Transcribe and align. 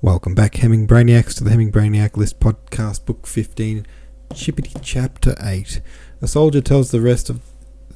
Welcome 0.00 0.36
back, 0.36 0.52
Hemingwaniacs, 0.52 1.34
to 1.38 1.44
the 1.44 1.50
Hemming 1.50 1.72
Brainiac 1.72 2.16
List 2.16 2.38
Podcast, 2.38 3.04
Book 3.04 3.26
15, 3.26 3.84
Chippity 4.30 4.78
Chapter 4.80 5.34
8. 5.40 5.80
A 6.22 6.28
soldier 6.28 6.60
tells 6.60 6.92
the 6.92 7.00
rest 7.00 7.28
of 7.28 7.40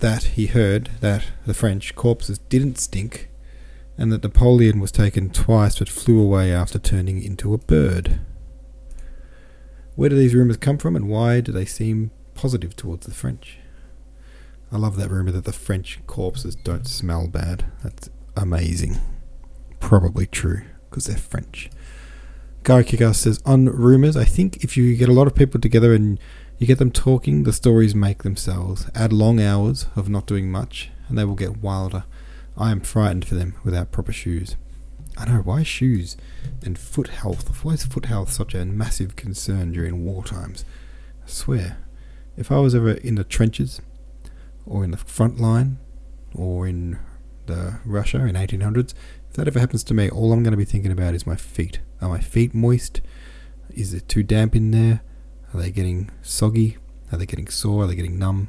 that 0.00 0.24
he 0.24 0.46
heard 0.46 0.90
that 1.00 1.26
the 1.46 1.54
French 1.54 1.94
corpses 1.94 2.38
didn't 2.38 2.78
stink 2.78 3.30
and 3.96 4.10
that 4.10 4.24
Napoleon 4.24 4.80
was 4.80 4.90
taken 4.90 5.30
twice 5.30 5.78
but 5.78 5.88
flew 5.88 6.20
away 6.20 6.52
after 6.52 6.80
turning 6.80 7.22
into 7.22 7.54
a 7.54 7.58
bird. 7.58 8.18
Where 9.94 10.08
do 10.08 10.16
these 10.16 10.34
rumours 10.34 10.56
come 10.56 10.78
from 10.78 10.96
and 10.96 11.08
why 11.08 11.40
do 11.40 11.52
they 11.52 11.66
seem 11.66 12.10
positive 12.34 12.74
towards 12.74 13.06
the 13.06 13.14
French? 13.14 13.58
I 14.72 14.76
love 14.76 14.96
that 14.96 15.12
rumour 15.12 15.30
that 15.30 15.44
the 15.44 15.52
French 15.52 16.00
corpses 16.08 16.56
don't 16.56 16.88
smell 16.88 17.28
bad. 17.28 17.66
That's 17.84 18.10
amazing. 18.36 18.98
Probably 19.78 20.26
true 20.26 20.62
because 20.90 21.06
they're 21.06 21.16
French. 21.16 21.70
Gary 22.64 22.84
Kickass 22.84 23.16
says, 23.16 23.40
on 23.44 23.66
rumours, 23.66 24.16
I 24.16 24.24
think 24.24 24.62
if 24.62 24.76
you 24.76 24.94
get 24.94 25.08
a 25.08 25.12
lot 25.12 25.26
of 25.26 25.34
people 25.34 25.60
together 25.60 25.94
and 25.94 26.20
you 26.58 26.66
get 26.66 26.78
them 26.78 26.92
talking, 26.92 27.42
the 27.42 27.52
stories 27.52 27.92
make 27.92 28.22
themselves. 28.22 28.88
Add 28.94 29.12
long 29.12 29.40
hours 29.40 29.86
of 29.96 30.08
not 30.08 30.26
doing 30.26 30.48
much, 30.48 30.90
and 31.08 31.18
they 31.18 31.24
will 31.24 31.34
get 31.34 31.56
wilder. 31.56 32.04
I 32.56 32.70
am 32.70 32.80
frightened 32.80 33.24
for 33.24 33.34
them 33.34 33.56
without 33.64 33.90
proper 33.90 34.12
shoes. 34.12 34.54
I 35.18 35.24
know, 35.24 35.38
why 35.38 35.64
shoes 35.64 36.16
and 36.64 36.78
foot 36.78 37.08
health? 37.08 37.64
Why 37.64 37.72
is 37.72 37.84
foot 37.84 38.06
health 38.06 38.30
such 38.30 38.54
a 38.54 38.64
massive 38.64 39.16
concern 39.16 39.72
during 39.72 40.04
war 40.04 40.22
times? 40.22 40.64
I 41.24 41.28
swear, 41.28 41.78
if 42.36 42.52
I 42.52 42.58
was 42.58 42.76
ever 42.76 42.92
in 42.92 43.16
the 43.16 43.24
trenches, 43.24 43.82
or 44.64 44.84
in 44.84 44.92
the 44.92 44.96
front 44.96 45.40
line, 45.40 45.78
or 46.32 46.68
in 46.68 47.00
the 47.46 47.80
Russia 47.84 48.24
in 48.24 48.36
1800s, 48.36 48.94
if 49.32 49.36
that 49.36 49.48
ever 49.48 49.60
happens 49.60 49.82
to 49.84 49.94
me, 49.94 50.10
all 50.10 50.30
I'm 50.30 50.42
going 50.42 50.50
to 50.50 50.58
be 50.58 50.66
thinking 50.66 50.92
about 50.92 51.14
is 51.14 51.26
my 51.26 51.36
feet. 51.36 51.80
Are 52.02 52.08
my 52.10 52.20
feet 52.20 52.52
moist? 52.52 53.00
Is 53.70 53.94
it 53.94 54.06
too 54.06 54.22
damp 54.22 54.54
in 54.54 54.72
there? 54.72 55.00
Are 55.54 55.60
they 55.60 55.70
getting 55.70 56.10
soggy? 56.20 56.76
Are 57.10 57.16
they 57.16 57.24
getting 57.24 57.48
sore? 57.48 57.84
Are 57.84 57.86
they 57.86 57.94
getting 57.94 58.18
numb? 58.18 58.48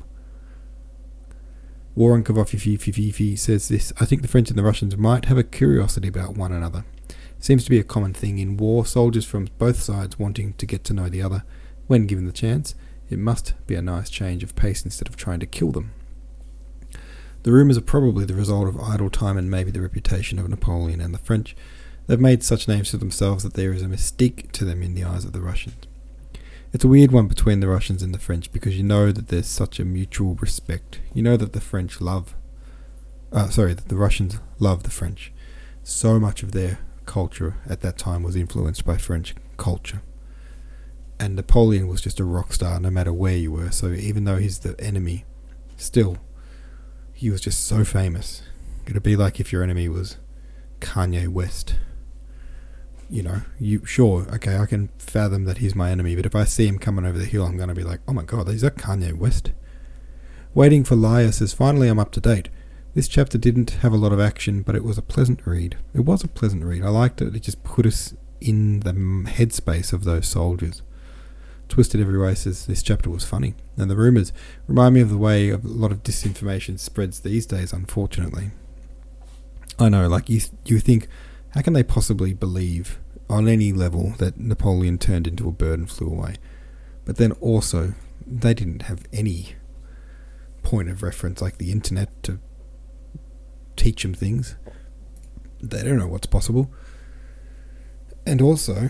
Warren 1.95 2.21
Kavafifi 2.21 3.39
says 3.39 3.69
this 3.69 3.93
I 4.01 4.03
think 4.03 4.23
the 4.23 4.27
French 4.27 4.49
and 4.49 4.59
the 4.59 4.63
Russians 4.63 4.97
might 4.97 5.23
have 5.25 5.37
a 5.37 5.43
curiosity 5.43 6.09
about 6.09 6.35
one 6.35 6.51
another. 6.51 6.83
Seems 7.39 7.63
to 7.63 7.69
be 7.69 7.79
a 7.79 7.85
common 7.85 8.13
thing 8.13 8.37
in 8.37 8.57
war, 8.57 8.85
soldiers 8.85 9.23
from 9.23 9.47
both 9.57 9.81
sides 9.81 10.19
wanting 10.19 10.51
to 10.55 10.65
get 10.65 10.83
to 10.83 10.93
know 10.93 11.07
the 11.07 11.21
other. 11.21 11.45
When 11.87 12.07
given 12.07 12.25
the 12.25 12.33
chance, 12.33 12.75
it 13.09 13.19
must 13.19 13.53
be 13.67 13.75
a 13.75 13.81
nice 13.81 14.09
change 14.09 14.43
of 14.43 14.57
pace 14.57 14.83
instead 14.83 15.07
of 15.07 15.15
trying 15.15 15.39
to 15.39 15.45
kill 15.45 15.71
them. 15.71 15.93
The 17.43 17.51
rumours 17.51 17.77
are 17.77 17.81
probably 17.81 18.23
the 18.23 18.33
result 18.33 18.69
of 18.69 18.79
idle 18.79 19.09
time 19.09 19.37
and 19.37 19.51
maybe 19.51 19.69
the 19.69 19.81
reputation 19.81 20.39
of 20.39 20.47
Napoleon 20.47 21.01
and 21.01 21.13
the 21.13 21.19
French. 21.19 21.55
They've 22.07 22.19
made 22.19 22.41
such 22.41 22.69
names 22.69 22.89
for 22.89 22.97
themselves 22.97 23.43
that 23.43 23.53
there 23.53 23.73
is 23.73 23.81
a 23.81 23.87
mystique 23.87 24.51
to 24.53 24.65
them 24.65 24.81
in 24.81 24.95
the 24.95 25.03
eyes 25.03 25.25
of 25.25 25.33
the 25.33 25.41
Russians. 25.41 25.85
It's 26.71 26.85
a 26.85 26.87
weird 26.87 27.11
one 27.11 27.27
between 27.27 27.59
the 27.59 27.67
Russians 27.67 28.01
and 28.01 28.13
the 28.13 28.19
French 28.19 28.51
because 28.51 28.77
you 28.77 28.83
know 28.83 29.11
that 29.11 29.27
there's 29.27 29.47
such 29.47 29.79
a 29.79 29.85
mutual 29.85 30.35
respect. 30.35 31.01
You 31.13 31.21
know 31.21 31.35
that 31.35 31.51
the 31.51 31.61
French 31.61 31.99
love, 31.99 32.33
uh, 33.31 33.49
sorry, 33.49 33.73
that 33.73 33.89
the 33.89 33.97
Russians 33.97 34.39
love 34.57 34.83
the 34.83 34.89
French. 34.89 35.33
So 35.83 36.19
much 36.19 36.43
of 36.43 36.53
their 36.53 36.79
culture 37.05 37.57
at 37.69 37.81
that 37.81 37.97
time 37.97 38.23
was 38.23 38.37
influenced 38.37 38.85
by 38.85 38.97
French 38.97 39.35
culture. 39.57 40.01
And 41.19 41.35
Napoleon 41.35 41.87
was 41.89 42.01
just 42.01 42.21
a 42.21 42.25
rock 42.25 42.53
star 42.53 42.79
no 42.79 42.89
matter 42.89 43.13
where 43.13 43.37
you 43.37 43.51
were, 43.51 43.71
so 43.71 43.91
even 43.91 44.23
though 44.23 44.37
he's 44.37 44.59
the 44.59 44.79
enemy, 44.79 45.25
still 45.77 46.17
he 47.23 47.29
was 47.29 47.39
just 47.39 47.65
so 47.65 47.85
famous. 47.85 48.41
It'd 48.85 49.01
be 49.01 49.15
like 49.15 49.39
if 49.39 49.53
your 49.53 49.63
enemy 49.63 49.87
was 49.87 50.17
Kanye 50.81 51.29
West. 51.29 51.75
You 53.09 53.23
know, 53.23 53.41
you 53.61 53.85
sure, 53.85 54.27
okay, 54.33 54.57
I 54.57 54.65
can 54.65 54.89
fathom 54.97 55.45
that 55.45 55.59
he's 55.59 55.73
my 55.73 55.89
enemy, 55.89 56.17
but 56.17 56.25
if 56.25 56.35
I 56.35 56.43
see 56.43 56.67
him 56.67 56.77
coming 56.77 57.05
over 57.05 57.17
the 57.17 57.23
hill, 57.23 57.45
I'm 57.45 57.55
going 57.55 57.69
to 57.69 57.75
be 57.75 57.85
like, 57.85 58.01
oh 58.09 58.13
my 58.13 58.23
god, 58.23 58.49
is 58.49 58.59
that 58.59 58.75
Kanye 58.75 59.13
West? 59.13 59.53
Waiting 60.53 60.83
for 60.83 60.97
Liar 60.97 61.31
says, 61.31 61.53
finally 61.53 61.87
I'm 61.87 61.97
up 61.97 62.11
to 62.11 62.19
date. 62.19 62.49
This 62.93 63.07
chapter 63.07 63.37
didn't 63.37 63.69
have 63.69 63.93
a 63.93 63.97
lot 63.97 64.11
of 64.11 64.19
action, 64.19 64.61
but 64.61 64.75
it 64.75 64.83
was 64.83 64.97
a 64.97 65.01
pleasant 65.01 65.47
read. 65.47 65.77
It 65.93 66.01
was 66.01 66.25
a 66.25 66.27
pleasant 66.27 66.65
read. 66.65 66.83
I 66.83 66.89
liked 66.89 67.21
it. 67.21 67.33
It 67.33 67.43
just 67.43 67.63
put 67.63 67.85
us 67.85 68.13
in 68.41 68.81
the 68.81 68.91
headspace 68.91 69.93
of 69.93 70.03
those 70.03 70.27
soldiers. 70.27 70.81
Twisted 71.73 71.99
Every 71.99 72.19
Way 72.19 72.35
says 72.35 72.67
this 72.67 72.83
chapter 72.83 73.09
was 73.09 73.25
funny, 73.25 73.55
and 73.77 73.89
the 73.89 73.95
rumours 73.95 74.31
remind 74.67 74.93
me 74.93 75.01
of 75.01 75.09
the 75.09 75.17
way 75.17 75.49
a 75.49 75.57
lot 75.57 75.91
of 75.91 76.03
disinformation 76.03 76.77
spreads 76.77 77.21
these 77.21 77.47
days, 77.47 77.73
unfortunately. 77.73 78.51
I 79.79 79.89
know, 79.89 80.07
like, 80.07 80.29
you, 80.29 80.41
you 80.65 80.77
think, 80.77 81.07
how 81.55 81.63
can 81.63 81.73
they 81.73 81.81
possibly 81.81 82.31
believe 82.31 82.99
on 83.27 83.47
any 83.47 83.73
level 83.73 84.13
that 84.19 84.37
Napoleon 84.37 84.99
turned 84.99 85.25
into 85.25 85.49
a 85.49 85.51
bird 85.51 85.79
and 85.79 85.89
flew 85.89 86.09
away? 86.09 86.35
But 87.05 87.17
then 87.17 87.31
also, 87.41 87.95
they 88.27 88.53
didn't 88.53 88.83
have 88.83 89.05
any 89.11 89.55
point 90.61 90.89
of 90.89 91.01
reference 91.01 91.41
like 91.41 91.57
the 91.57 91.71
internet 91.71 92.21
to 92.21 92.39
teach 93.77 94.03
them 94.03 94.13
things. 94.13 94.57
They 95.59 95.81
don't 95.81 95.97
know 95.97 96.07
what's 96.07 96.27
possible. 96.27 96.71
And 98.27 98.43
also, 98.43 98.89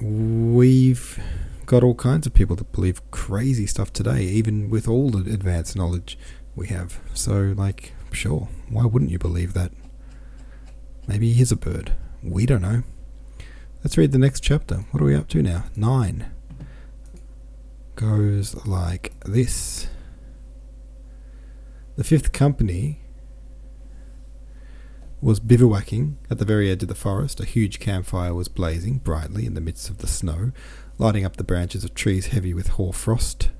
we've 0.00 1.18
got 1.66 1.82
all 1.82 1.94
kinds 1.94 2.26
of 2.26 2.34
people 2.34 2.56
that 2.56 2.72
believe 2.72 3.10
crazy 3.10 3.66
stuff 3.66 3.92
today, 3.92 4.22
even 4.22 4.70
with 4.70 4.88
all 4.88 5.10
the 5.10 5.32
advanced 5.32 5.76
knowledge 5.76 6.18
we 6.54 6.68
have. 6.68 7.00
So, 7.14 7.54
like, 7.56 7.92
sure, 8.12 8.48
why 8.68 8.84
wouldn't 8.84 9.10
you 9.10 9.18
believe 9.18 9.54
that? 9.54 9.72
Maybe 11.06 11.32
he's 11.32 11.52
a 11.52 11.56
bird. 11.56 11.92
We 12.22 12.46
don't 12.46 12.62
know. 12.62 12.82
Let's 13.82 13.96
read 13.96 14.12
the 14.12 14.18
next 14.18 14.40
chapter. 14.40 14.84
What 14.90 15.02
are 15.02 15.06
we 15.06 15.14
up 15.14 15.28
to 15.28 15.42
now? 15.42 15.64
Nine. 15.76 16.30
Goes 17.94 18.66
like 18.66 19.12
this 19.24 19.88
The 21.96 22.04
fifth 22.04 22.32
company 22.32 23.00
was 25.20 25.40
bivouacking 25.40 26.16
at 26.30 26.38
the 26.38 26.44
very 26.44 26.70
edge 26.70 26.82
of 26.82 26.88
the 26.88 26.94
forest. 26.94 27.40
A 27.40 27.44
huge 27.44 27.80
campfire 27.80 28.34
was 28.34 28.48
blazing 28.48 28.98
brightly 28.98 29.46
in 29.46 29.54
the 29.54 29.60
midst 29.60 29.90
of 29.90 29.98
the 29.98 30.06
snow, 30.06 30.52
lighting 30.98 31.24
up 31.24 31.36
the 31.36 31.44
branches 31.44 31.84
of 31.84 31.94
trees 31.94 32.28
heavy 32.28 32.54
with 32.54 32.68
hoar 32.68 32.92
frost. 32.92 33.50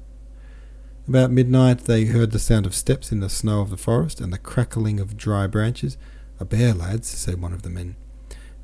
About 1.08 1.30
midnight 1.30 1.84
they 1.84 2.04
heard 2.04 2.32
the 2.32 2.38
sound 2.38 2.66
of 2.66 2.74
steps 2.74 3.10
in 3.10 3.20
the 3.20 3.30
snow 3.30 3.60
of 3.60 3.70
the 3.70 3.76
forest 3.76 4.20
and 4.20 4.32
the 4.32 4.38
crackling 4.38 5.00
of 5.00 5.16
dry 5.16 5.46
branches. 5.46 5.96
A 6.38 6.44
bear, 6.44 6.74
lads, 6.74 7.08
said 7.08 7.40
one 7.40 7.52
of 7.52 7.62
the 7.62 7.70
men. 7.70 7.96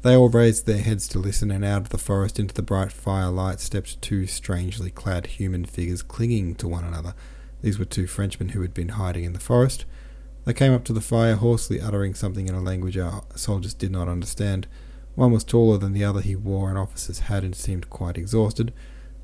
They 0.02 0.14
all 0.14 0.28
raised 0.28 0.66
their 0.66 0.82
heads 0.82 1.08
to 1.08 1.18
listen, 1.18 1.50
and 1.50 1.64
out 1.64 1.80
of 1.80 1.88
the 1.88 1.98
forest 1.98 2.38
into 2.38 2.52
the 2.52 2.62
bright 2.62 2.92
firelight 2.92 3.60
stepped 3.60 4.02
two 4.02 4.26
strangely 4.26 4.90
clad 4.90 5.26
human 5.26 5.64
figures 5.64 6.02
clinging 6.02 6.56
to 6.56 6.68
one 6.68 6.84
another. 6.84 7.14
These 7.62 7.78
were 7.78 7.86
two 7.86 8.06
Frenchmen 8.06 8.50
who 8.50 8.60
had 8.60 8.74
been 8.74 8.90
hiding 8.90 9.24
in 9.24 9.32
the 9.32 9.40
forest. 9.40 9.86
They 10.44 10.52
came 10.52 10.72
up 10.72 10.84
to 10.84 10.92
the 10.92 11.00
fire, 11.00 11.36
hoarsely 11.36 11.80
uttering 11.80 12.14
something 12.14 12.48
in 12.48 12.54
a 12.54 12.60
language 12.60 12.98
our 12.98 13.24
soldiers 13.34 13.72
did 13.72 13.90
not 13.90 14.08
understand. 14.08 14.66
One 15.14 15.32
was 15.32 15.44
taller 15.44 15.78
than 15.78 15.92
the 15.92 16.04
other. 16.04 16.20
He 16.20 16.36
wore 16.36 16.70
an 16.70 16.76
officer's 16.76 17.20
hat 17.20 17.44
and 17.44 17.54
seemed 17.54 17.88
quite 17.88 18.18
exhausted. 18.18 18.72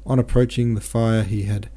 On 0.07 0.19
approaching 0.19 0.75
the 0.75 0.81
fire, 0.81 1.23
he 1.23 1.43
had 1.43 1.69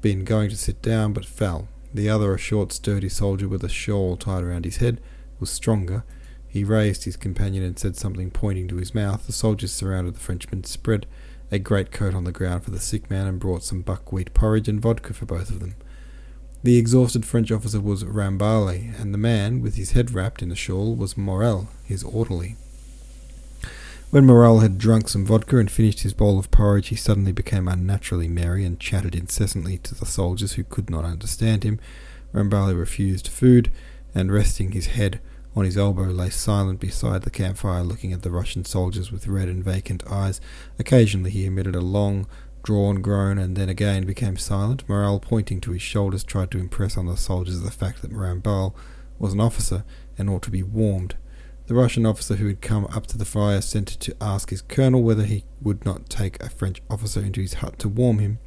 been 0.00 0.24
going 0.24 0.48
to 0.50 0.56
sit 0.56 0.80
down, 0.80 1.12
but 1.12 1.26
fell. 1.26 1.68
The 1.92 2.08
other, 2.08 2.34
a 2.34 2.38
short, 2.38 2.72
sturdy 2.72 3.08
soldier 3.08 3.48
with 3.48 3.64
a 3.64 3.68
shawl 3.68 4.16
tied 4.16 4.42
around 4.42 4.64
his 4.64 4.78
head, 4.78 5.00
was 5.38 5.50
stronger. 5.50 6.04
He 6.46 6.64
raised 6.64 7.04
his 7.04 7.16
companion 7.16 7.64
and 7.64 7.78
said 7.78 7.96
something, 7.96 8.30
pointing 8.30 8.68
to 8.68 8.76
his 8.76 8.94
mouth. 8.94 9.26
The 9.26 9.32
soldiers 9.32 9.72
surrounded 9.72 10.14
the 10.14 10.20
Frenchman, 10.20 10.64
spread 10.64 11.06
a 11.50 11.58
great 11.58 11.90
coat 11.90 12.14
on 12.14 12.24
the 12.24 12.32
ground 12.32 12.64
for 12.64 12.70
the 12.70 12.80
sick 12.80 13.10
man, 13.10 13.26
and 13.26 13.38
brought 13.38 13.62
some 13.62 13.82
buckwheat 13.82 14.32
porridge 14.32 14.68
and 14.68 14.80
vodka 14.80 15.12
for 15.12 15.26
both 15.26 15.50
of 15.50 15.60
them. 15.60 15.74
The 16.66 16.78
exhausted 16.78 17.24
French 17.24 17.52
officer 17.52 17.80
was 17.80 18.02
Ramballe, 18.02 19.00
and 19.00 19.14
the 19.14 19.18
man, 19.18 19.62
with 19.62 19.76
his 19.76 19.92
head 19.92 20.10
wrapped 20.10 20.42
in 20.42 20.50
a 20.50 20.56
shawl, 20.56 20.96
was 20.96 21.16
Morel, 21.16 21.68
his 21.84 22.02
orderly. 22.02 22.56
When 24.10 24.26
Morel 24.26 24.58
had 24.58 24.76
drunk 24.76 25.08
some 25.08 25.24
vodka 25.24 25.58
and 25.58 25.70
finished 25.70 26.00
his 26.00 26.12
bowl 26.12 26.40
of 26.40 26.50
porridge, 26.50 26.88
he 26.88 26.96
suddenly 26.96 27.30
became 27.30 27.68
unnaturally 27.68 28.26
merry 28.26 28.64
and 28.64 28.80
chatted 28.80 29.14
incessantly 29.14 29.78
to 29.78 29.94
the 29.94 30.06
soldiers 30.06 30.54
who 30.54 30.64
could 30.64 30.90
not 30.90 31.04
understand 31.04 31.62
him. 31.62 31.78
Ramballe 32.32 32.76
refused 32.76 33.28
food, 33.28 33.70
and 34.12 34.32
resting 34.32 34.72
his 34.72 34.86
head 34.86 35.20
on 35.54 35.64
his 35.64 35.78
elbow, 35.78 36.06
lay 36.06 36.30
silent 36.30 36.80
beside 36.80 37.22
the 37.22 37.30
campfire, 37.30 37.84
looking 37.84 38.12
at 38.12 38.22
the 38.22 38.32
Russian 38.32 38.64
soldiers 38.64 39.12
with 39.12 39.28
red 39.28 39.48
and 39.48 39.62
vacant 39.62 40.02
eyes. 40.10 40.40
Occasionally 40.80 41.30
he 41.30 41.46
emitted 41.46 41.76
a 41.76 41.80
long, 41.80 42.26
drawn 42.66 43.00
groan, 43.00 43.38
and 43.38 43.56
then 43.56 43.68
again 43.68 44.04
became 44.04 44.36
silent. 44.36 44.82
Morel, 44.88 45.20
pointing 45.20 45.60
to 45.60 45.70
his 45.70 45.80
shoulders, 45.82 46.24
tried 46.24 46.50
to 46.50 46.58
impress 46.58 46.96
on 46.96 47.06
the 47.06 47.16
soldiers 47.16 47.60
the 47.60 47.70
fact 47.70 48.02
that 48.02 48.10
Ramballe 48.10 48.74
was 49.20 49.32
an 49.32 49.40
officer 49.40 49.84
and 50.18 50.28
ought 50.28 50.42
to 50.42 50.50
be 50.50 50.64
warmed. 50.64 51.14
The 51.68 51.74
Russian 51.74 52.04
officer 52.04 52.34
who 52.34 52.48
had 52.48 52.60
come 52.60 52.86
up 52.86 53.06
to 53.06 53.18
the 53.18 53.24
fire 53.24 53.60
sent 53.60 53.86
to 54.00 54.16
ask 54.20 54.50
his 54.50 54.62
colonel 54.62 55.04
whether 55.04 55.24
he 55.24 55.44
would 55.62 55.84
not 55.84 56.10
take 56.10 56.42
a 56.42 56.50
French 56.50 56.82
officer 56.90 57.20
into 57.20 57.40
his 57.40 57.54
hut 57.54 57.78
to 57.78 57.88
warm 57.88 58.18
him. 58.18 58.40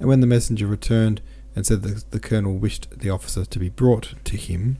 And 0.00 0.08
when 0.08 0.20
the 0.20 0.26
messenger 0.26 0.66
returned 0.66 1.22
and 1.54 1.64
said 1.64 1.82
that 1.82 2.10
the 2.10 2.20
colonel 2.20 2.58
wished 2.58 2.88
the 2.90 3.10
officer 3.10 3.44
to 3.44 3.58
be 3.60 3.68
brought 3.68 4.14
to 4.24 4.36
him, 4.36 4.78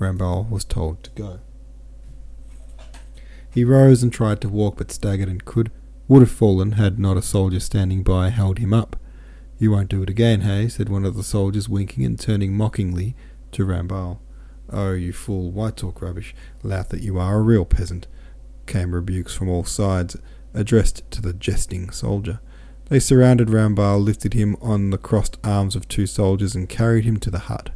Ramballe 0.00 0.48
was 0.48 0.64
told 0.64 1.02
to 1.04 1.10
go. 1.10 1.40
He 3.52 3.62
rose 3.62 4.02
and 4.02 4.10
tried 4.10 4.40
to 4.40 4.48
walk, 4.48 4.78
but 4.78 4.90
staggered 4.90 5.28
and 5.28 5.44
could, 5.44 5.70
would 6.08 6.20
have 6.20 6.30
fallen 6.30 6.72
had 6.72 6.98
not 6.98 7.16
a 7.16 7.22
soldier 7.22 7.60
standing 7.60 8.02
by 8.02 8.28
held 8.28 8.58
him 8.58 8.74
up. 8.74 8.96
You 9.58 9.70
won't 9.70 9.88
do 9.88 10.02
it 10.02 10.10
again, 10.10 10.42
hey? 10.42 10.68
said 10.68 10.88
one 10.88 11.04
of 11.04 11.16
the 11.16 11.22
soldiers, 11.22 11.68
winking 11.68 12.04
and 12.04 12.18
turning 12.18 12.54
mockingly 12.54 13.14
to 13.52 13.64
Ramballe. 13.64 14.18
Oh, 14.70 14.92
you 14.92 15.12
fool, 15.12 15.50
why 15.50 15.70
talk 15.70 16.02
rubbish? 16.02 16.34
Laugh 16.62 16.88
that 16.88 17.02
you 17.02 17.18
are 17.18 17.36
a 17.36 17.42
real 17.42 17.64
peasant, 17.64 18.06
came 18.66 18.94
rebukes 18.94 19.34
from 19.34 19.48
all 19.48 19.64
sides, 19.64 20.16
addressed 20.52 21.08
to 21.12 21.22
the 21.22 21.32
jesting 21.32 21.90
soldier. 21.90 22.40
They 22.88 23.00
surrounded 23.00 23.48
Ramballe, 23.48 24.04
lifted 24.04 24.34
him 24.34 24.56
on 24.60 24.90
the 24.90 24.98
crossed 24.98 25.38
arms 25.44 25.74
of 25.76 25.88
two 25.88 26.06
soldiers, 26.06 26.54
and 26.54 26.68
carried 26.68 27.04
him 27.04 27.18
to 27.20 27.30
the 27.30 27.40
hut. 27.40 27.70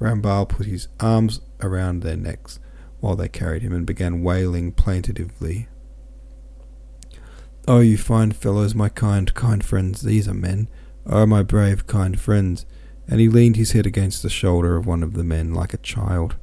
Ramballe 0.00 0.48
put 0.48 0.66
his 0.66 0.88
arms 0.98 1.40
around 1.60 2.00
their 2.02 2.16
necks 2.16 2.58
while 3.00 3.16
they 3.16 3.28
carried 3.28 3.62
him 3.62 3.72
and 3.72 3.86
began 3.86 4.22
wailing 4.22 4.72
plaintively. 4.72 5.68
Oh, 7.72 7.78
you 7.78 7.96
fine 7.96 8.32
fellows, 8.32 8.74
my 8.74 8.88
kind, 8.88 9.32
kind 9.32 9.64
friends, 9.64 10.02
these 10.02 10.26
are 10.26 10.34
men. 10.34 10.66
Oh, 11.06 11.24
my 11.24 11.44
brave, 11.44 11.86
kind 11.86 12.18
friends. 12.18 12.66
And 13.06 13.20
he 13.20 13.28
leaned 13.28 13.54
his 13.54 13.70
head 13.70 13.86
against 13.86 14.24
the 14.24 14.28
shoulder 14.28 14.74
of 14.74 14.86
one 14.86 15.04
of 15.04 15.14
the 15.14 15.22
men 15.22 15.54
like 15.54 15.72
a 15.72 15.76
child. 15.76 16.34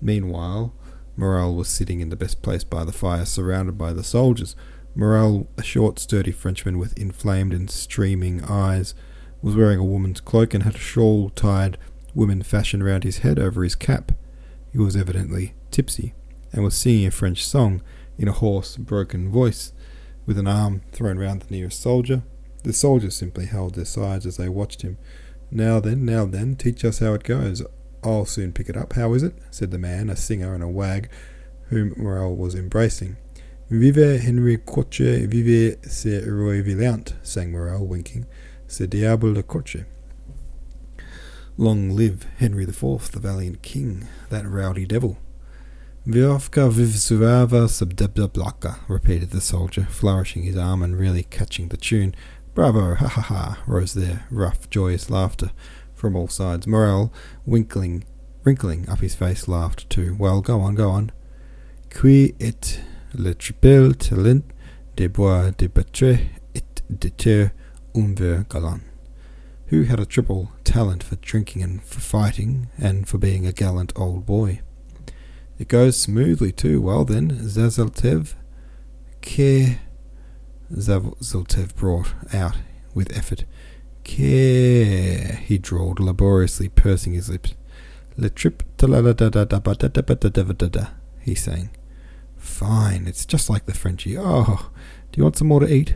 Meanwhile, 0.00 0.72
Morel 1.16 1.56
was 1.56 1.66
sitting 1.66 1.98
in 1.98 2.10
the 2.10 2.16
best 2.16 2.42
place 2.42 2.62
by 2.62 2.84
the 2.84 2.92
fire, 2.92 3.24
surrounded 3.24 3.76
by 3.76 3.92
the 3.92 4.04
soldiers. 4.04 4.54
Morel, 4.94 5.48
a 5.58 5.64
short, 5.64 5.98
sturdy 5.98 6.30
Frenchman 6.30 6.78
with 6.78 6.96
inflamed 6.96 7.52
and 7.52 7.68
streaming 7.68 8.44
eyes, 8.44 8.94
was 9.42 9.56
wearing 9.56 9.80
a 9.80 9.84
woman's 9.84 10.20
cloak 10.20 10.54
and 10.54 10.62
had 10.62 10.76
a 10.76 10.78
shawl 10.78 11.30
tied 11.30 11.76
woman 12.14 12.40
fashion 12.40 12.84
round 12.84 13.02
his 13.02 13.18
head 13.18 13.40
over 13.40 13.64
his 13.64 13.74
cap. 13.74 14.12
He 14.70 14.78
was 14.78 14.94
evidently 14.94 15.54
tipsy, 15.72 16.14
and 16.52 16.62
was 16.62 16.76
singing 16.76 17.08
a 17.08 17.10
French 17.10 17.44
song 17.44 17.82
in 18.16 18.28
a 18.28 18.32
hoarse, 18.32 18.76
broken 18.76 19.28
voice, 19.28 19.72
with 20.26 20.38
an 20.38 20.46
arm 20.46 20.82
thrown 20.92 21.18
round 21.18 21.42
the 21.42 21.54
nearest 21.54 21.80
soldier. 21.80 22.22
The 22.64 22.72
soldiers 22.72 23.16
simply 23.16 23.46
held 23.46 23.74
their 23.74 23.84
sides 23.84 24.26
as 24.26 24.36
they 24.36 24.48
watched 24.48 24.82
him. 24.82 24.98
Now 25.50 25.80
then, 25.80 26.04
now 26.04 26.24
then, 26.24 26.56
teach 26.56 26.84
us 26.84 27.00
how 27.00 27.14
it 27.14 27.24
goes. 27.24 27.62
I'll 28.04 28.24
soon 28.24 28.52
pick 28.52 28.68
it 28.68 28.76
up. 28.76 28.94
How 28.94 29.14
is 29.14 29.22
it? 29.22 29.34
said 29.50 29.70
the 29.70 29.78
man, 29.78 30.10
a 30.10 30.16
singer 30.16 30.54
and 30.54 30.62
a 30.62 30.68
wag, 30.68 31.08
whom 31.68 31.94
Morel 31.96 32.34
was 32.34 32.54
embracing. 32.54 33.16
Vive 33.70 34.20
Henri 34.20 34.58
Quatre, 34.58 35.26
vive 35.26 35.78
ce 35.84 36.22
roi 36.26 36.62
Valiant, 36.62 37.14
sang 37.22 37.50
Morel, 37.50 37.86
winking. 37.86 38.26
Ce 38.66 38.86
diable 38.86 39.34
de 39.34 39.42
Quatre. 39.42 39.86
Long 41.56 41.90
live 41.90 42.26
Henry 42.38 42.64
the 42.64 42.72
Fourth, 42.72 43.12
the 43.12 43.20
valiant 43.20 43.62
king, 43.62 44.08
that 44.30 44.46
rowdy 44.46 44.86
devil. 44.86 45.18
Viovka 46.04 46.68
vivsuava 46.68 47.68
subdebdablaka, 47.68 48.80
repeated 48.88 49.30
the 49.30 49.40
soldier, 49.40 49.86
flourishing 49.88 50.42
his 50.42 50.56
arm 50.56 50.82
and 50.82 50.98
really 50.98 51.22
catching 51.22 51.68
the 51.68 51.76
tune. 51.76 52.12
Bravo, 52.56 52.96
ha 52.96 53.06
ha 53.06 53.20
ha, 53.20 53.62
rose 53.68 53.94
their 53.94 54.26
rough, 54.28 54.68
joyous 54.68 55.10
laughter 55.10 55.52
from 55.94 56.16
all 56.16 56.26
sides. 56.26 56.66
Morel, 56.66 57.12
winkling, 57.46 58.02
wrinkling 58.42 58.88
up 58.88 58.98
his 58.98 59.14
face, 59.14 59.46
laughed 59.46 59.88
too. 59.88 60.16
Well, 60.18 60.40
go 60.40 60.60
on, 60.60 60.74
go 60.74 60.90
on. 60.90 61.12
Qui 61.88 62.34
est 62.40 62.80
le 63.14 63.32
triple 63.34 63.94
talent 63.94 64.42
des 64.96 65.06
bois 65.06 65.52
de 65.52 65.68
battre 65.68 66.18
et 66.52 66.82
de 66.90 67.10
terre 67.10 67.52
un 67.94 68.16
ver 68.16 68.44
galant? 68.48 68.82
Who 69.66 69.84
had 69.84 70.00
a 70.00 70.04
triple 70.04 70.50
talent 70.64 71.04
for 71.04 71.14
drinking 71.14 71.62
and 71.62 71.80
for 71.80 72.00
fighting, 72.00 72.66
and 72.76 73.06
for 73.06 73.18
being 73.18 73.46
a 73.46 73.52
gallant 73.52 73.92
old 73.94 74.26
boy? 74.26 74.62
It 75.62 75.68
goes 75.68 75.96
smoothly 75.96 76.50
too. 76.50 76.82
Well 76.82 77.04
then, 77.04 77.30
Zaletaev, 77.30 78.34
Ke. 79.22 79.78
Zaletaev 80.72 81.76
brought 81.76 82.14
out 82.34 82.56
with 82.94 83.16
effort. 83.16 83.44
Ke. 84.02 85.38
He 85.38 85.58
drawled, 85.62 86.00
laboriously 86.00 86.68
pursing 86.68 87.12
his 87.12 87.30
lips. 87.30 87.54
Le 88.16 88.28
trip 88.28 88.64
he 91.20 91.34
sang. 91.36 91.70
Fine, 92.36 93.06
it's 93.06 93.24
just 93.24 93.48
like 93.48 93.66
the 93.66 93.72
Frenchy. 93.72 94.18
Oh, 94.18 94.68
do 95.12 95.18
you 95.18 95.22
want 95.22 95.36
some 95.36 95.46
more 95.46 95.60
to 95.60 95.72
eat? 95.72 95.94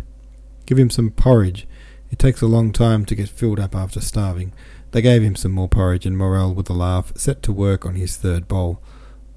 Give 0.66 0.78
him 0.78 0.90
some 0.90 1.10
porridge. 1.10 1.66
It 2.12 2.20
takes 2.20 2.40
a 2.40 2.46
long 2.46 2.70
time 2.70 3.04
to 3.06 3.16
get 3.16 3.28
filled 3.28 3.58
up 3.58 3.74
after 3.74 4.00
starving. 4.00 4.52
They 4.92 5.02
gave 5.02 5.24
him 5.24 5.34
some 5.34 5.50
more 5.50 5.69
porridge, 5.69 6.06
and 6.06 6.16
Morel, 6.16 6.54
with 6.54 6.70
a 6.70 6.72
laugh, 6.72 7.12
set 7.16 7.42
to 7.42 7.52
work 7.52 7.84
on 7.84 7.96
his 7.96 8.16
third 8.16 8.46
bowl. 8.46 8.80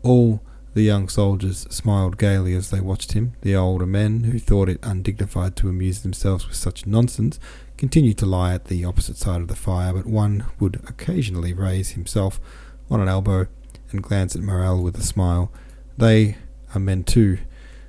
All 0.02 0.42
the 0.74 0.82
young 0.84 1.10
soldiers 1.10 1.66
smiled 1.70 2.18
gaily 2.18 2.54
as 2.54 2.70
they 2.70 2.80
watched 2.80 3.14
him. 3.14 3.34
The 3.42 3.56
older 3.56 3.86
men, 3.86 4.26
who 4.26 4.40
thought 4.40 4.70
it 4.70 4.80
undignified 4.84 5.56
to 5.58 5.70
amuse 5.70 6.02
themselves 6.02 6.48
with 6.48 6.56
such 6.56 6.86
nonsense, 6.86 7.40
continued 7.78 8.18
to 8.20 8.26
lie 8.26 8.54
at 8.54 8.66
the 8.66 8.86
opposite 8.86 9.18
side 9.18 9.42
of 9.42 9.48
the 9.48 9.56
fire, 9.56 9.94
but 9.94 10.06
one 10.06 10.46
would 10.60 10.82
occasionally 10.88 11.54
raise 11.54 11.92
himself 11.92 12.40
on 12.90 13.02
an 13.02 13.08
elbow 13.08 13.48
and 13.92 14.04
glance 14.04 14.36
at 14.36 14.42
Morel 14.42 14.82
with 14.84 14.98
a 14.98 15.04
smile. 15.04 15.52
They 15.98 16.38
are 16.74 16.80
men 16.80 17.04
too, 17.04 17.40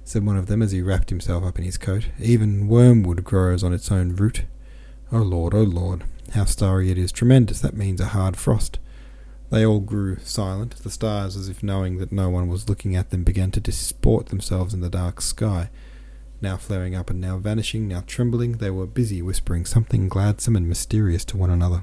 said 0.02 0.24
one 0.24 0.36
of 0.36 0.46
them 0.46 0.62
as 0.62 0.72
he 0.72 0.82
wrapped 0.82 1.10
himself 1.10 1.44
up 1.44 1.58
in 1.58 1.64
his 1.64 1.78
coat. 1.78 2.06
Even 2.18 2.66
wormwood 2.66 3.24
grows 3.24 3.62
on 3.62 3.72
its 3.72 3.92
own 3.92 4.16
root. 4.16 4.44
Oh 5.12 5.18
Lord, 5.18 5.54
oh 5.54 5.62
Lord, 5.62 6.04
how 6.32 6.44
starry 6.44 6.90
it 6.90 6.98
is. 6.98 7.12
Tremendous, 7.12 7.60
that 7.60 7.76
means 7.76 8.00
a 8.00 8.06
hard 8.06 8.36
frost. 8.36 8.78
They 9.50 9.66
all 9.66 9.80
grew 9.80 10.18
silent. 10.20 10.76
The 10.76 10.90
stars, 10.90 11.36
as 11.36 11.48
if 11.48 11.62
knowing 11.62 11.98
that 11.98 12.12
no 12.12 12.30
one 12.30 12.48
was 12.48 12.68
looking 12.68 12.94
at 12.94 13.10
them, 13.10 13.24
began 13.24 13.50
to 13.52 13.60
disport 13.60 14.26
themselves 14.26 14.72
in 14.72 14.80
the 14.80 14.88
dark 14.88 15.20
sky. 15.20 15.70
Now 16.40 16.56
flaring 16.56 16.94
up 16.94 17.10
and 17.10 17.20
now 17.20 17.36
vanishing, 17.38 17.88
now 17.88 18.02
trembling, 18.06 18.52
they 18.52 18.70
were 18.70 18.86
busy 18.86 19.20
whispering 19.20 19.66
something 19.66 20.08
gladsome 20.08 20.56
and 20.56 20.68
mysterious 20.68 21.24
to 21.26 21.36
one 21.36 21.50
another. 21.50 21.82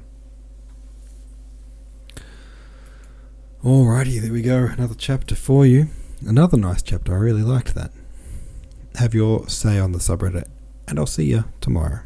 Alrighty, 3.62 4.20
there 4.20 4.32
we 4.32 4.42
go. 4.42 4.64
Another 4.64 4.94
chapter 4.96 5.34
for 5.34 5.66
you. 5.66 5.88
Another 6.26 6.56
nice 6.56 6.82
chapter. 6.82 7.12
I 7.12 7.18
really 7.18 7.42
liked 7.42 7.74
that. 7.74 7.92
Have 8.96 9.14
your 9.14 9.48
say 9.48 9.78
on 9.78 9.92
the 9.92 9.98
subreddit, 9.98 10.48
and 10.88 10.98
I'll 10.98 11.06
see 11.06 11.26
you 11.26 11.44
tomorrow. 11.60 12.00